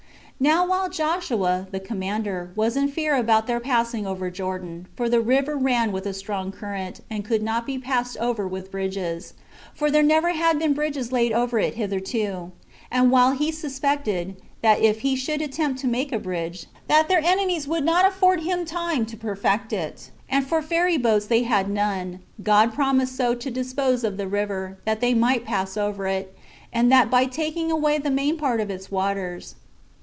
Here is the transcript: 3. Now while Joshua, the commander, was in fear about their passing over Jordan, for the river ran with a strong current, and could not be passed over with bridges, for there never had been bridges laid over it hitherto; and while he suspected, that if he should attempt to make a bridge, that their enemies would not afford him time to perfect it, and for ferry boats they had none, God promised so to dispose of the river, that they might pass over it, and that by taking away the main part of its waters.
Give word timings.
3. 0.43 0.49
Now 0.49 0.65
while 0.65 0.89
Joshua, 0.89 1.67
the 1.69 1.79
commander, 1.79 2.51
was 2.55 2.75
in 2.75 2.87
fear 2.87 3.13
about 3.15 3.45
their 3.45 3.59
passing 3.59 4.07
over 4.07 4.31
Jordan, 4.31 4.87
for 4.95 5.07
the 5.07 5.21
river 5.21 5.55
ran 5.55 5.91
with 5.91 6.07
a 6.07 6.15
strong 6.15 6.51
current, 6.51 6.99
and 7.11 7.23
could 7.23 7.43
not 7.43 7.63
be 7.67 7.77
passed 7.77 8.17
over 8.17 8.47
with 8.47 8.71
bridges, 8.71 9.35
for 9.75 9.91
there 9.91 10.01
never 10.01 10.29
had 10.31 10.57
been 10.57 10.73
bridges 10.73 11.11
laid 11.11 11.31
over 11.31 11.59
it 11.59 11.75
hitherto; 11.75 12.51
and 12.89 13.11
while 13.11 13.33
he 13.33 13.51
suspected, 13.51 14.35
that 14.63 14.81
if 14.81 15.01
he 15.01 15.15
should 15.15 15.43
attempt 15.43 15.79
to 15.81 15.87
make 15.87 16.11
a 16.11 16.17
bridge, 16.17 16.65
that 16.87 17.07
their 17.07 17.21
enemies 17.23 17.67
would 17.67 17.85
not 17.85 18.07
afford 18.07 18.41
him 18.41 18.65
time 18.65 19.05
to 19.05 19.15
perfect 19.15 19.71
it, 19.71 20.09
and 20.27 20.47
for 20.47 20.63
ferry 20.63 20.97
boats 20.97 21.27
they 21.27 21.43
had 21.43 21.69
none, 21.69 22.17
God 22.41 22.73
promised 22.73 23.15
so 23.15 23.35
to 23.35 23.51
dispose 23.51 24.03
of 24.03 24.17
the 24.17 24.27
river, 24.27 24.79
that 24.85 25.01
they 25.01 25.13
might 25.13 25.45
pass 25.45 25.77
over 25.77 26.07
it, 26.07 26.35
and 26.73 26.91
that 26.91 27.11
by 27.11 27.25
taking 27.25 27.71
away 27.71 27.99
the 27.99 28.09
main 28.09 28.37
part 28.39 28.59
of 28.59 28.71
its 28.71 28.89
waters. 28.89 29.53